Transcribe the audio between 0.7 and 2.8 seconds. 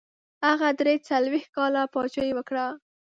دري څلوېښت کاله پاچهي وکړه.